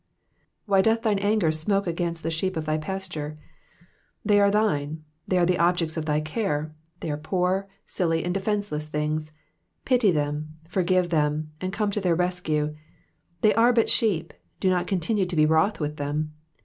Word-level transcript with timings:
Why 0.65 0.81
doth 0.81 1.03
thine 1.03 1.19
anger 1.19 1.49
innoke 1.49 1.85
against 1.85 2.23
tlie 2.25 2.31
nfieep 2.31 2.57
of 2.57 2.65
thy 2.65 2.79
patsturer^ 2.79 3.37
They 4.25 4.39
are 4.39 4.49
thine, 4.49 5.03
they 5.27 5.37
are 5.37 5.45
the 5.45 5.59
objects 5.59 5.95
of 5.95 6.05
thy 6.05 6.19
care, 6.21 6.73
they 7.01 7.11
are 7.11 7.17
poor, 7.17 7.67
silly, 7.85 8.23
and 8.23 8.33
defenceless 8.33 8.87
things: 8.87 9.31
pity 9.85 10.09
them, 10.09 10.57
forgive 10.67 11.11
them, 11.11 11.51
and 11.61 11.71
come 11.71 11.91
to 11.91 12.01
their 12.01 12.15
rescue. 12.15 12.75
They 13.41 13.53
are 13.53 13.71
but 13.73 13.91
sheep, 13.91 14.33
do 14.59 14.71
not 14.71 14.87
continue 14.87 15.27
to 15.27 15.35
be 15.35 15.45
wroth 15.45 15.79
with 15.79 15.97
them. 15.97 16.33